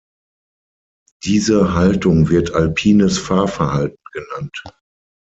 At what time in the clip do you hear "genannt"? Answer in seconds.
4.11-4.63